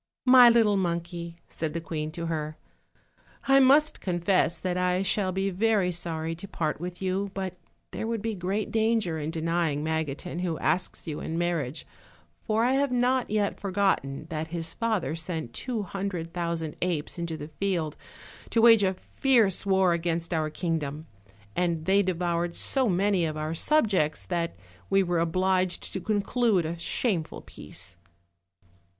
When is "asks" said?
10.57-11.05